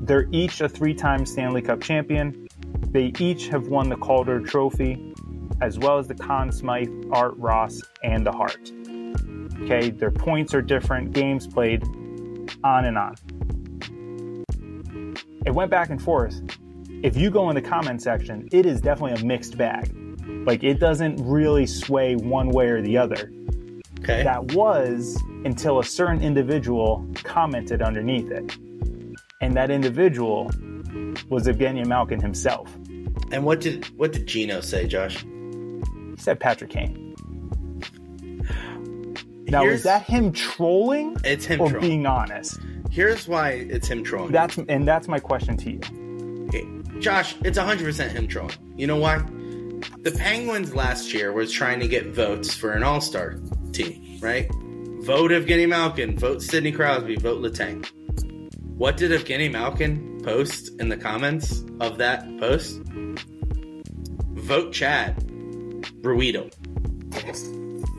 [0.00, 2.46] they're each a three time Stanley Cup champion.
[2.92, 5.12] They each have won the Calder Trophy,
[5.60, 8.72] as well as the Conn Smythe, Art Ross, and the Hart.
[9.62, 11.84] Okay, their points are different, games played,
[12.64, 13.14] on and on.
[15.46, 16.40] It went back and forth.
[17.02, 19.94] If you go in the comment section, it is definitely a mixed bag.
[20.46, 23.30] Like, it doesn't really sway one way or the other.
[24.00, 24.22] Okay.
[24.24, 28.56] That was until a certain individual commented underneath it.
[29.40, 30.50] And that individual
[31.28, 32.74] was Evgeny Malkin himself.
[33.32, 35.22] and what did what did Gino say, Josh?
[35.24, 37.14] He said Patrick Kane.
[39.48, 41.88] Now, Here's- is that him trolling It's him or trolling.
[41.88, 42.58] being honest?
[42.96, 44.32] Here's why it's him trolling.
[44.32, 46.46] That's and that's my question to you.
[46.48, 46.66] Okay,
[46.98, 48.56] Josh, it's 100% him trolling.
[48.74, 49.18] You know why?
[50.00, 53.34] The Penguins last year was trying to get votes for an All Star
[53.72, 54.50] team, right?
[55.02, 57.86] Vote Evgeny Malkin, vote Sidney Crosby, vote Letang.
[58.78, 62.80] What did Evgeny Malkin post in the comments of that post?
[64.36, 65.18] Vote Chad
[66.00, 66.50] Ruhwedel.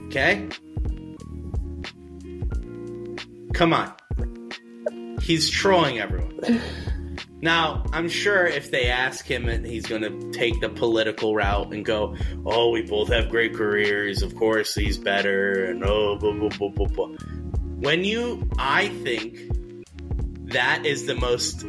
[0.07, 0.49] Okay?
[3.53, 3.93] Come on.
[5.21, 6.61] He's trolling everyone.
[7.41, 11.71] Now, I'm sure if they ask him and he's going to take the political route
[11.71, 14.23] and go, oh, we both have great careers.
[14.23, 15.65] Of course, he's better.
[15.65, 17.07] And oh, blah, blah, blah, blah, blah.
[17.79, 19.37] When you, I think
[20.51, 21.63] that is the most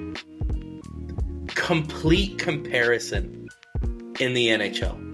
[1.48, 3.48] complete comparison
[4.18, 5.07] in the NHL.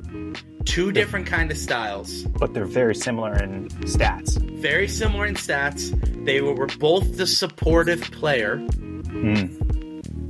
[0.64, 4.38] Two different kind of styles, But they're very similar in stats.
[4.60, 5.90] very similar in stats.
[6.24, 9.44] They were, both the supportive player Hmm.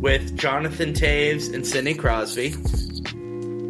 [0.00, 2.50] with Jonathan Toews and Sidney Crosby.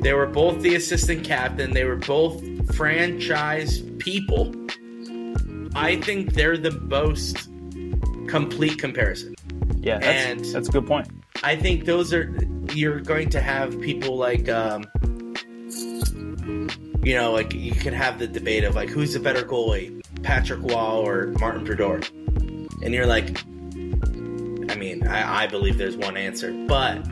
[0.01, 1.73] They were both the assistant captain.
[1.75, 2.43] They were both
[2.75, 4.53] franchise people.
[5.77, 7.49] I think they're the most
[8.27, 9.35] complete comparison.
[9.77, 11.09] Yeah, that's, And- that's a good point.
[11.43, 12.35] I think those are
[12.73, 14.85] you're going to have people like um
[17.05, 20.61] you know, like you can have the debate of like who's the better goalie, Patrick
[20.63, 22.01] Roy or Martin Brodeur.
[22.83, 23.39] And you're like
[24.71, 27.07] I mean, I, I believe there's one answer, but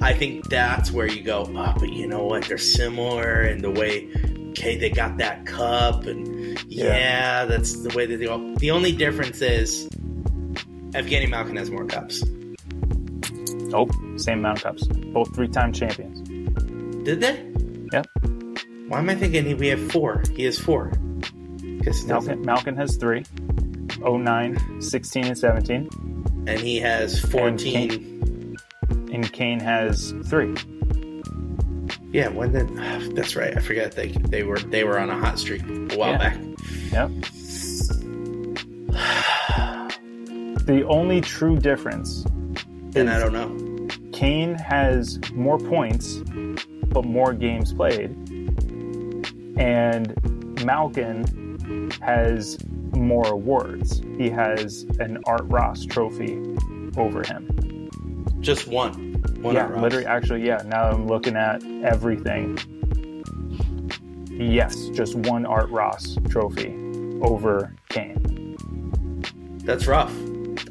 [0.00, 2.44] I think that's where you go, oh, but you know what?
[2.44, 4.08] They're similar in the way,
[4.50, 7.44] okay, they got that cup, and yeah, Yeah.
[7.44, 8.54] that's the way that they all.
[8.56, 9.86] The only difference is
[10.92, 12.24] Evgeny Malkin has more cups.
[13.72, 14.86] Oh, same amount of cups.
[14.86, 16.20] Both three time champions.
[17.04, 17.52] Did they?
[17.92, 18.06] Yep.
[18.88, 20.22] Why am I thinking we have four?
[20.34, 20.92] He has four.
[21.62, 22.06] He.
[22.06, 23.24] Malkin, Malkin has three
[24.00, 25.88] 09, 16, and 17.
[26.46, 28.56] And he has 14.
[29.12, 30.54] And Kane has three.
[32.12, 32.68] Yeah, when did.
[33.16, 33.56] that's right.
[33.56, 36.18] I forgot they they were they were on a hot streak a while Yeah.
[36.18, 36.38] back.
[36.92, 37.10] Yep.
[40.66, 42.24] The only true difference
[42.96, 43.88] And I don't know.
[44.12, 46.22] Kane has more points,
[46.88, 48.16] but more games played.
[49.56, 52.58] And Malkin has
[52.96, 54.02] more awards.
[54.18, 56.40] He has an Art Ross trophy
[56.96, 57.90] over him.
[58.40, 59.14] Just one.
[59.40, 60.62] One yeah, literally, actually, yeah.
[60.66, 62.58] Now I'm looking at everything.
[64.30, 66.74] Yes, just one Art Ross trophy
[67.22, 68.56] over Kane.
[69.64, 70.14] That's rough.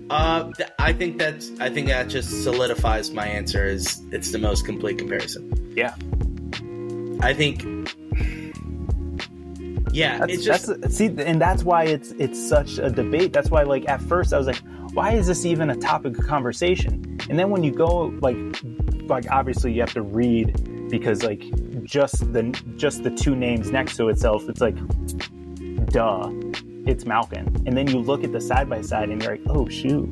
[0.10, 1.50] Uh, th- I think that's.
[1.60, 3.66] I think that just solidifies my answer.
[3.66, 5.74] Is it's the most complete comparison.
[5.76, 5.96] Yeah.
[7.22, 7.66] I think.
[9.94, 13.32] Yeah, That's, it's just that's see, and that's why it's it's such a debate.
[13.32, 14.60] That's why, like at first, I was like,
[14.94, 17.18] why is this even a topic of conversation?
[17.30, 18.36] And then when you go, like,
[19.08, 21.44] like obviously you have to read because like
[21.84, 22.44] just the
[22.76, 24.76] just the two names next to itself, it's like,
[25.92, 26.28] duh,
[26.88, 27.64] it's Malkin.
[27.68, 30.10] And then you look at the side by side, and you're like, oh shoot,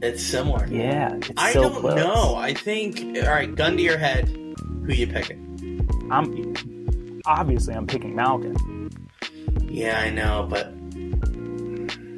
[0.00, 0.66] it's similar.
[0.68, 1.96] yeah, it's I so don't close.
[1.96, 2.34] know.
[2.34, 2.98] I think.
[3.24, 4.28] All right, gun to your head.
[4.28, 5.44] Who you picking?
[6.10, 6.54] I'm
[7.26, 8.56] obviously I'm picking Malkin
[9.78, 10.74] Yeah, I know, but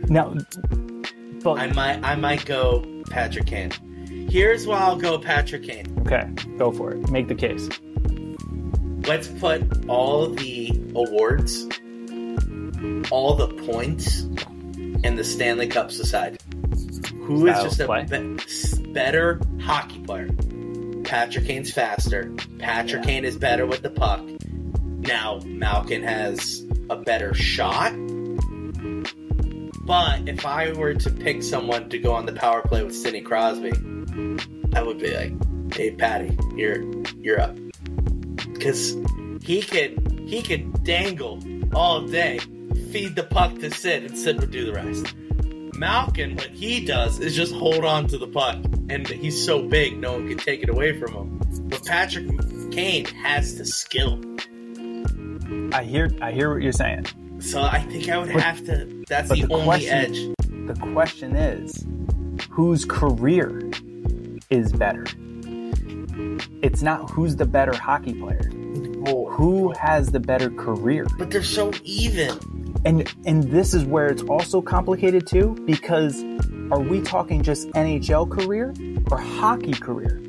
[0.08, 0.34] now.
[1.42, 2.02] But I might.
[2.02, 3.70] I might go Patrick Kane.
[4.30, 5.86] Here's why I'll go Patrick Kane.
[6.06, 7.10] okay, go for it.
[7.10, 7.68] Make the case.
[9.06, 11.64] Let's put all the awards,
[13.10, 14.22] all the points,
[15.04, 16.38] and the Stanley Cups aside.
[17.22, 20.30] Who is just a be- better hockey player?
[21.04, 22.32] Patrick Kane's faster.
[22.58, 23.10] Patrick Yeah.
[23.10, 24.22] Kane is better with the puck.
[25.00, 27.92] Now, Malkin has a better shot.
[29.86, 33.22] But if I were to pick someone to go on the power play with Sidney
[33.22, 33.72] Crosby,
[34.74, 36.82] I would be like, "Hey, Patty, you're
[37.16, 37.56] you're up,"
[38.52, 38.96] because
[39.42, 41.40] he could he could dangle
[41.74, 42.38] all day,
[42.90, 45.14] feed the puck to Sid, and Sid would do the rest.
[45.76, 48.56] Malkin, what he does is just hold on to the puck,
[48.90, 51.40] and he's so big, no one can take it away from him.
[51.68, 52.28] But Patrick
[52.70, 54.20] Kane has the skill,
[55.72, 57.06] I hear I hear what you're saying.
[57.40, 59.04] so I think I would But- have to.
[59.08, 60.34] That's the, the only question- edge.
[60.66, 61.86] The question is,
[62.50, 63.70] whose career
[64.50, 65.04] is better?
[66.62, 68.50] It's not who's the better hockey player.
[69.30, 71.06] Who has the better career?
[71.18, 72.38] But they're so even.
[72.84, 76.22] And and this is where it's also complicated too because
[76.70, 78.74] are we talking just NHL career
[79.10, 80.20] or hockey career?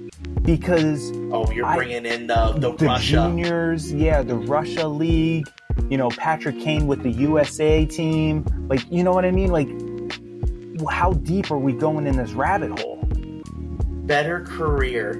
[0.43, 3.11] Because Oh, you're I- bringing in the the, the Russia.
[3.29, 5.47] juniors, yeah, the Russia league,
[5.89, 9.51] you know, Patrick Kane with the USA team, like you know what I mean?
[9.51, 9.69] Like
[10.89, 12.97] how deep are we going in this rabbit hole?
[14.03, 15.11] better career.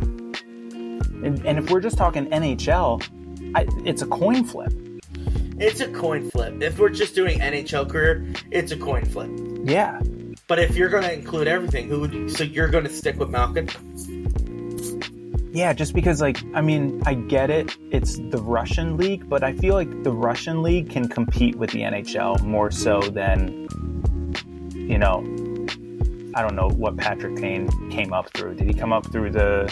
[0.00, 3.02] And, and if we're just talking NHL,
[3.54, 4.72] I, it's a coin flip.
[5.58, 6.62] It's a coin flip.
[6.62, 9.28] If we're just doing NHL career, it's a coin flip.
[9.64, 10.00] Yeah,
[10.46, 13.28] But if you're going to include everything, who would so you're going to stick with
[13.28, 13.68] Malkin?
[15.52, 17.76] Yeah, just because like I mean, I get it.
[17.90, 21.80] It's the Russian league, but I feel like the Russian league can compete with the
[21.80, 23.68] NHL more so than
[24.74, 25.24] you know.
[26.34, 28.54] I don't know what Patrick Kane came up through.
[28.56, 29.64] Did he come up through the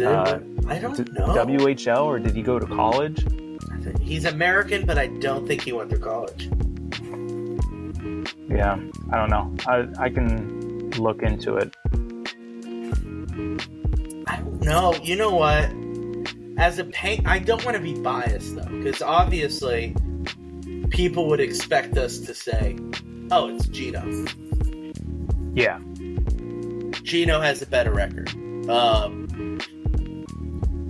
[0.00, 1.26] Uh, I don't know.
[1.28, 3.24] WHL or did he go to college?
[4.00, 6.48] He's American, but I don't think he went to college.
[8.48, 8.78] Yeah,
[9.10, 9.54] I don't know.
[9.66, 11.74] I, I can look into it.
[14.64, 14.98] I.
[15.02, 15.72] You know what?
[16.58, 19.96] As a paint, I don't want to be biased though, because obviously
[20.90, 22.76] people would expect us to say,
[23.30, 24.02] "Oh, it's Gino."
[25.54, 25.78] Yeah,
[27.02, 28.30] Gino has a better record.
[28.68, 29.58] Um,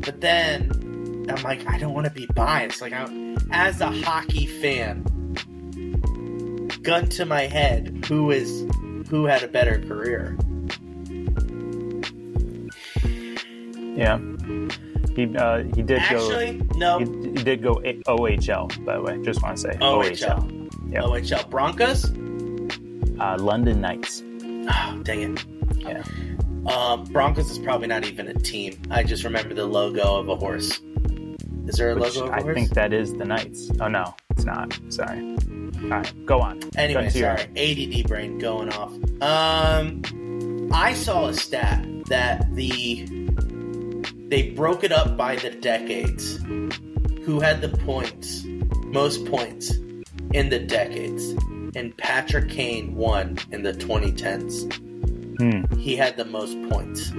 [0.04, 2.80] but then I'm like, I don't want to be biased.
[2.82, 3.06] Like, I,
[3.50, 5.04] as a hockey fan,
[6.82, 8.66] gun to my head, who is
[9.08, 10.36] who had a better career?
[13.94, 14.18] Yeah.
[15.14, 16.78] He uh, he did Actually, go.
[16.78, 16.98] no.
[16.98, 18.84] He, he did go A- OHL.
[18.84, 20.70] By the way, just want to say OHL.
[20.90, 21.04] Yep.
[21.04, 22.06] OHL Broncos.
[23.20, 24.22] Uh, London Knights.
[24.44, 25.44] Oh, dang it.
[25.78, 26.02] Yeah.
[26.66, 28.80] Um, Broncos is probably not even a team.
[28.90, 30.80] I just remember the logo of a horse.
[31.66, 32.50] Is there a Which logo of a I horse?
[32.50, 33.70] I think that is the Knights.
[33.80, 34.78] Oh no, it's not.
[34.88, 35.20] Sorry.
[35.82, 36.60] All right, go on.
[36.76, 38.92] Anyway, your- sorry, ADD brain going off.
[39.20, 40.02] Um,
[40.72, 43.21] I saw a stat that the
[44.32, 46.38] they broke it up by the decades.
[47.26, 48.42] Who had the points,
[48.86, 49.72] most points
[50.32, 51.22] in the decades,
[51.76, 54.72] and Patrick Kane won in the 2010s.
[55.38, 55.78] Hmm.
[55.78, 57.12] He had the most points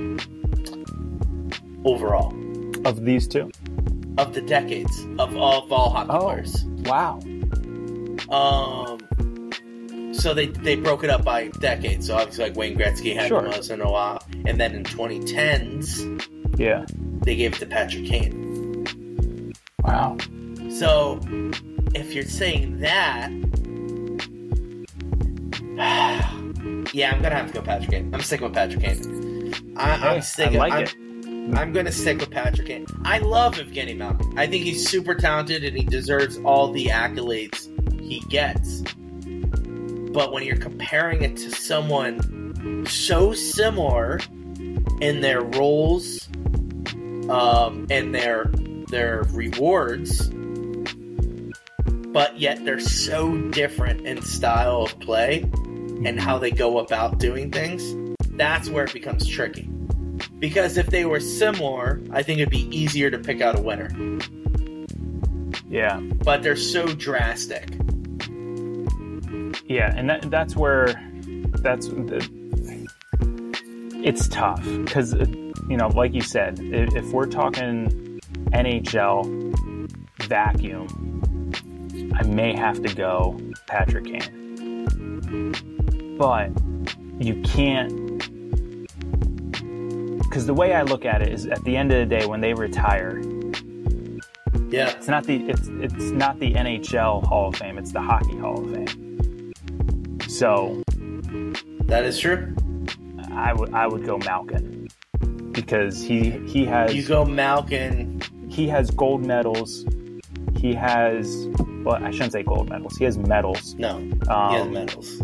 [1.86, 2.34] overall
[2.84, 3.52] Of these two.
[4.18, 6.20] of the decades of all, of all hockey Oh.
[6.30, 6.66] players.
[6.86, 7.20] Wow.
[8.30, 8.98] Um,
[10.14, 12.08] so they they broke it up by decades.
[12.08, 13.44] So obviously, like Wayne Gretzky had Sure.
[13.44, 16.04] the most in a while, and then in 2010s
[16.58, 16.86] Yeah.
[17.24, 19.54] they gave it to Patrick Kane.
[19.84, 20.18] Wow.
[20.70, 21.20] So
[21.94, 23.30] if you're saying that,
[26.94, 28.14] yeah, I'm gonna have to go Patrick Kane.
[28.14, 29.54] I'm sticking with Patrick Kane.
[29.76, 30.56] I, Hey, I'm sticking.
[30.62, 30.96] I like I'm, it.
[31.58, 32.86] I'm gonna stick with Patrick Kane.
[33.04, 34.38] I love Evgeny Malkin.
[34.38, 37.68] I think he's super talented and he deserves all the accolades
[38.02, 38.82] he gets.
[40.14, 44.20] But when you're comparing it to someone so similar
[45.02, 46.30] in their roles,
[47.30, 48.46] um, and their
[48.90, 50.30] their rewards,
[52.12, 55.42] but yet they're so different in style of play
[56.06, 57.96] and how they go about doing things,
[58.32, 59.70] that's where it becomes tricky.
[60.40, 63.90] Because if they were similar, I think it'd be easier to pick out a winner.
[65.70, 66.00] Yeah.
[66.00, 67.70] But they're so drastic.
[69.66, 70.88] Yeah, and that, that's where
[71.62, 72.30] that's the,
[74.04, 75.26] it's tough because uh,
[75.70, 78.20] you know, like you said, if, if we're talking
[78.52, 79.26] NHL
[80.24, 81.52] vacuum,
[82.16, 85.52] I may have to go Patrick Kane,
[86.18, 86.50] but
[87.20, 88.04] you can't
[90.24, 92.42] because the way I look at it is, at the end of the day, when
[92.42, 93.22] they retire,
[94.70, 94.90] Yeah.
[94.90, 98.64] it's not the it's it's not the NHL Hall of Fame, it's the Hockey Hall
[98.66, 99.54] of Fame.
[100.28, 100.82] So
[101.86, 102.56] That is true.
[103.36, 104.88] I would I would go Malkin.
[105.52, 108.22] because he he has You go Malkin.
[108.50, 109.86] he has gold medals.
[110.56, 111.48] He has
[111.84, 112.96] well, I shouldn't say gold medals.
[112.98, 113.76] He has medals.
[113.76, 115.22] No, he Um, has medals.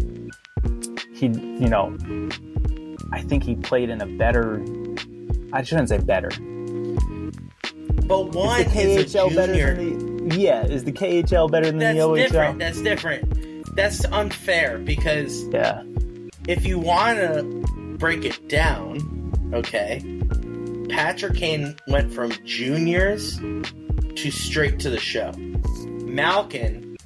[1.14, 1.96] he you know
[3.12, 4.64] I think he played in a better
[5.54, 6.30] I shouldn't say better.
[8.08, 11.80] But one is the is a better than the Yeah, is the KHL better than
[11.80, 12.18] That's the OHL?
[12.18, 12.60] That's different.
[12.60, 13.76] That's different.
[13.76, 15.84] That's unfair because Yeah.
[16.48, 17.59] if you want to
[18.00, 20.02] break it down, okay,
[20.90, 25.32] Patrick Kane went from juniors to straight to the show.
[26.06, 26.98] Malkin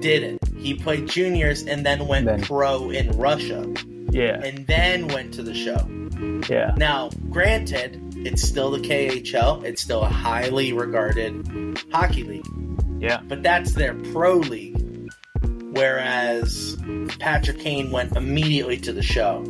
[0.00, 0.38] didn't.
[0.58, 3.66] He played juniors and then went Then- pro in Russia
[4.10, 4.40] Yeah.
[4.44, 5.88] and then went to the show.
[6.48, 6.74] Yeah.
[6.76, 12.46] Now, granted, it's still the KHL, it's still a highly regarded hockey league.
[12.98, 13.20] Yeah.
[13.26, 14.76] but that's their pro league.
[15.72, 16.76] Whereas
[17.18, 19.42] Patrick Kane went immediately to the show.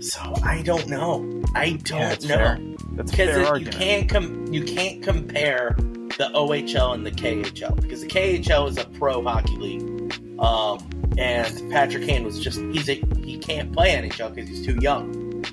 [0.00, 1.42] So I don't know.
[1.54, 2.58] I don't that's know fair.
[2.92, 5.74] That's because you can't com- you can't compare
[6.18, 10.88] the OHL and the KHL because the KHL is a pro hockey league, um,
[11.18, 15.44] and Patrick Kane was just he's a he can't play NHL because he's too young.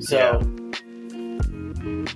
[0.00, 0.40] So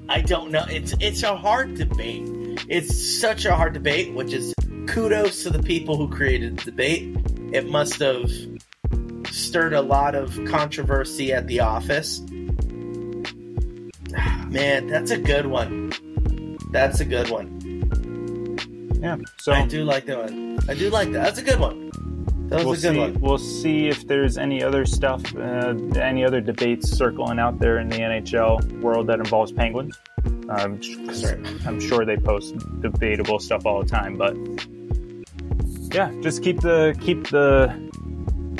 [0.09, 0.65] I don't know.
[0.69, 2.29] It's it's a hard debate.
[2.69, 4.53] It's such a hard debate, which is
[4.87, 7.17] kudos to the people who created the debate.
[7.53, 8.31] It must have
[9.31, 12.21] stirred a lot of controversy at the office.
[14.49, 15.93] Man, that's a good one.
[16.71, 17.59] That's a good one.
[19.01, 19.17] Yeah.
[19.39, 20.59] So I do like that one.
[20.69, 21.25] I do like that.
[21.25, 21.89] That's a good one.
[22.49, 22.99] That was we'll a good see.
[22.99, 23.21] one.
[23.21, 27.89] We'll see if there's any other stuff, uh, any other debates circling out there in
[27.89, 29.99] the NHL world that involves penguins.
[30.49, 30.81] Um.
[31.67, 34.35] I'm sure they post debatable stuff all the time, but
[35.95, 37.71] yeah, just keep the keep the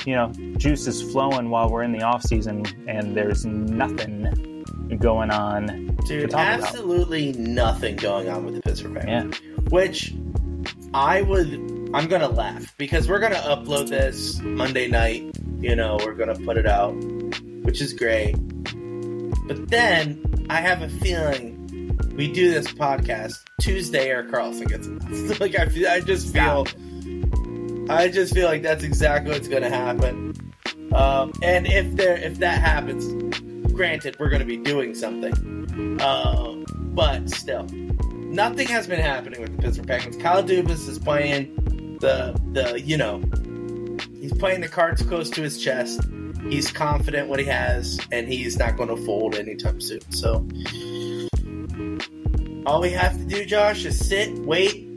[0.05, 4.65] you know juices flowing while we're in the off season and there's nothing
[5.01, 5.97] going on.
[6.07, 6.69] Dude, talk about.
[6.69, 9.41] absolutely nothing going on with the Pittsburgh Penguins.
[9.41, 10.15] Yeah, Which
[10.95, 15.37] I would I'm gonna laugh because we're gonna upload this Monday night.
[15.59, 16.93] You know, we're gonna put it out,
[17.63, 18.33] which is great.
[19.47, 21.57] But then I have a feeling
[22.15, 24.09] we do this podcast Tuesday.
[24.09, 25.41] Erik Karlsson gets announced.
[25.41, 26.67] like I, I just feel,
[27.89, 30.35] I just feel like that's exactly what's gonna happen.
[30.93, 33.07] Um, and if there, if that happens,
[33.73, 35.33] granted, we're gonna be doing something.
[36.01, 36.65] Um,
[36.95, 40.17] but still, nothing has been happening with the Pittsburgh Penguins.
[40.17, 41.55] Kyle Dubas is playing
[42.01, 43.23] the the you know
[44.21, 46.01] he's playing the cards close to his chest.
[46.49, 50.01] He's confident what he has, and he's not going to fold anytime soon.
[50.13, 50.47] So
[52.65, 54.89] all we have to do, Josh, is sit, wait,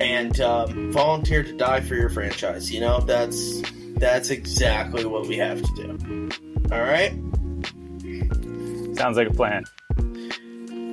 [0.00, 2.70] and um, volunteer to die for your franchise.
[2.72, 3.62] You know that's
[3.96, 6.30] that's exactly what we have to do.
[6.72, 7.12] All right.
[8.96, 9.64] sounds like a plan.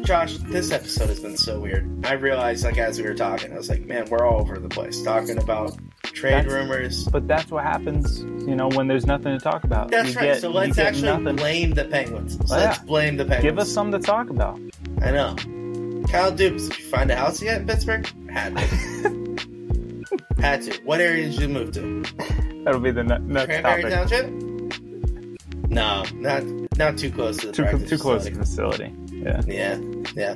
[0.04, 2.06] Josh, this episode has been so weird.
[2.06, 4.70] I realized, like, as we were talking, I was like, man, we're all over the
[4.70, 7.06] place talking about trade That's- rumors.
[7.06, 9.92] But that's what happens, you know, when there's nothing to talk about.
[9.92, 10.26] That's You right.
[10.26, 11.36] get- so let's actually nothing.
[11.36, 12.38] blame the Penguins.
[12.50, 12.66] So Oh, yeah.
[12.70, 13.44] let's blame the Penguins.
[13.44, 14.60] Give us something to talk about.
[15.04, 15.36] I know.
[16.10, 18.08] Kyle Dubas, did you find a house yet in Pittsburgh?
[18.32, 18.64] Had to.
[20.42, 20.82] Had to.
[20.86, 22.04] What area did you move to?
[22.64, 24.10] That'll be the ne- next Cranberry topic.
[24.10, 25.70] Township?
[25.70, 26.44] No, not
[26.78, 28.86] not too close to the Too, practice too close to facility.
[28.88, 29.46] the facility.
[29.48, 29.76] Yeah.
[30.16, 30.36] Yeah,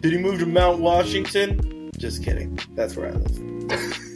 [0.00, 1.90] Did he move to Mount Washington?
[1.98, 2.58] Just kidding.
[2.74, 3.98] That's where I live.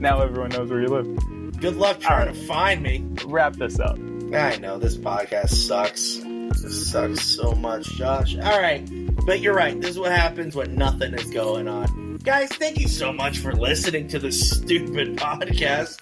[0.00, 1.60] Now everyone knows where you live.
[1.60, 3.04] Good luck trying All to find me.
[3.26, 3.98] Wrap this up.
[4.32, 6.18] I know this podcast sucks.
[6.62, 8.36] This sucks so much, Josh.
[8.36, 8.88] All right,
[9.26, 9.80] but you're right.
[9.80, 12.07] This is what happens when nothing is going on.
[12.22, 15.98] Guys, thank you so much for listening to this stupid podcast.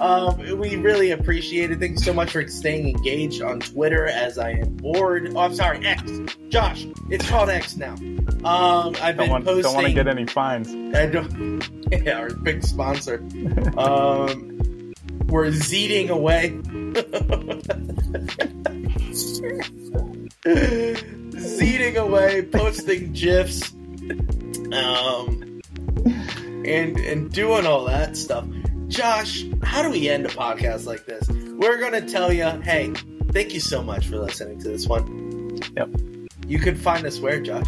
[0.00, 1.78] Um, we really appreciate it.
[1.78, 5.32] Thank you so much for staying engaged on Twitter as I am bored.
[5.34, 6.02] Oh, I'm sorry, X.
[6.48, 7.94] Josh, it's called X now.
[7.94, 9.62] Um, I've Don't been want, posting.
[9.62, 10.68] don't want to get any fines.
[10.94, 11.68] I don't.
[11.90, 13.14] Yeah, our big sponsor.
[13.78, 14.92] um,
[15.28, 16.50] we're zeeting away.
[20.44, 23.72] zeeting away, posting gifs,
[24.84, 25.60] um,
[26.64, 28.46] and and doing all that stuff.
[28.88, 31.28] Josh, how do we end a podcast like this?
[31.28, 32.92] We're gonna tell you, hey,
[33.32, 35.58] thank you so much for listening to this one.
[35.76, 35.90] Yep.
[36.46, 37.66] You can find us where, Josh?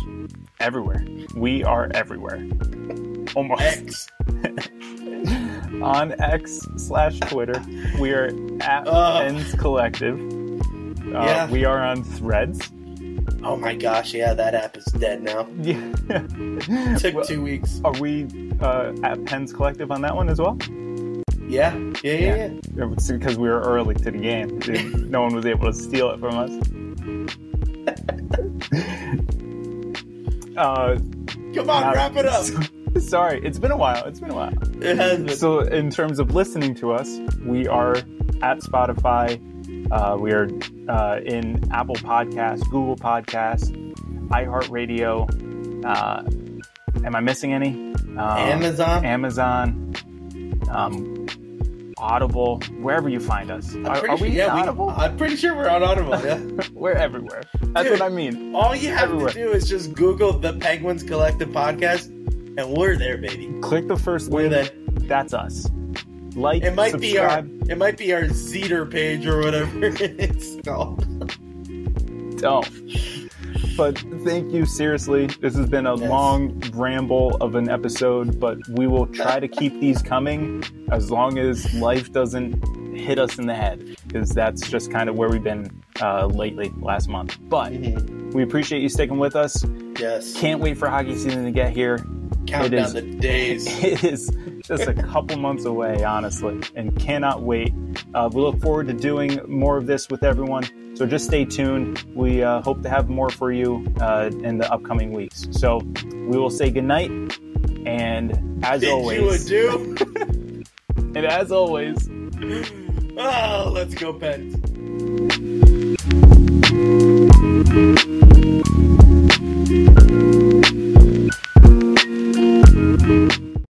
[0.60, 1.04] Everywhere.
[1.34, 2.46] We are everywhere.
[3.34, 3.62] Almost.
[3.62, 4.08] X.
[5.82, 7.62] On X slash Twitter,
[7.98, 8.26] we are
[8.60, 9.20] at Oh.
[9.20, 10.18] Pens Collective.
[10.20, 11.50] Uh, Yeah.
[11.50, 12.70] We are on Threads
[13.42, 15.46] oh my gosh, yeah, that app is dead now.
[15.60, 16.96] Yeah.
[16.96, 17.80] Took well, two weeks.
[17.84, 18.26] Are we
[18.60, 20.58] uh, at Pens Collective on that one as well?
[21.46, 22.36] Yeah, yeah, yeah.
[22.36, 22.50] yeah.
[22.76, 22.84] yeah.
[22.84, 24.58] because we were early to the game.
[25.10, 26.50] no one was able to steal it from us.
[30.56, 30.98] uh,
[31.54, 32.44] Come on, now, wrap it up.
[32.44, 32.60] So,
[33.00, 34.04] sorry, it's been a while.
[34.04, 34.52] It's been a while.
[34.82, 35.36] It has been.
[35.36, 37.96] So, in terms of listening to us, we are
[38.42, 39.38] at Spotify,
[39.90, 40.48] uh, we are
[40.88, 43.70] uh, in Apple Podcasts, Google Podcasts,
[44.28, 45.84] iHeartRadio.
[45.84, 47.92] Uh, am I missing any?
[48.16, 49.04] Uh, Amazon.
[49.04, 49.94] Amazon,
[50.70, 51.26] um,
[51.98, 53.74] Audible, wherever you find us.
[53.74, 54.90] I'm Are, pretty sure, we yeah, Audible?
[54.90, 56.18] I'm pretty sure we're on Audible.
[56.24, 56.40] Yeah.
[56.72, 57.42] We're everywhere.
[57.60, 58.00] That's Dude.
[58.00, 58.54] what I mean.
[58.54, 59.28] All you have Everywhere.
[59.28, 63.52] to do is just Google the Penguins Collective podcast, and we're there, baby.
[63.60, 64.70] Click the first We're link.
[64.72, 65.06] there.
[65.08, 65.68] That's us.
[66.34, 71.04] Like, It might be our it might be our Zeter page or whatever it's called.
[72.38, 72.68] don't.
[73.76, 75.26] But thank you, seriously.
[75.26, 76.08] This has been a Yes.
[76.08, 81.38] long ramble of an episode, but we will try to keep these coming as long
[81.38, 82.62] as life doesn't
[82.96, 85.70] hit us in the head, because that's just kind of where we've been
[86.02, 87.38] uh, lately, last month.
[87.42, 89.64] But we appreciate you sticking with us.
[89.98, 90.34] Yes.
[90.36, 92.04] Can't wait for hockey season to get here
[92.50, 93.66] count down the days.
[93.82, 94.30] It is
[94.62, 97.72] just a couple months away, honestly, and cannot wait.
[98.14, 100.64] Uh, we look forward to doing more of this with everyone.
[100.96, 102.04] So just stay tuned.
[102.14, 105.48] We uh, hope to have more for you uh, in the upcoming weeks.
[105.50, 107.10] So we will say goodnight.
[107.86, 110.64] And as Did always, you do.
[110.96, 112.08] and as always,
[113.16, 114.56] oh, let's go, Pens.